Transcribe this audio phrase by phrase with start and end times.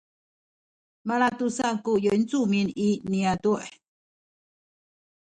[1.07, 3.53] malatusa ku yincumin i niyazu’